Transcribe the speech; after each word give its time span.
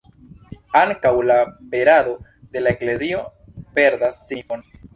Ankaŭ 0.79 1.11
la 1.31 1.35
perado 1.75 2.15
de 2.57 2.65
la 2.65 2.73
Eklezio 2.77 3.23
perdas 3.79 4.21
signifon. 4.33 4.69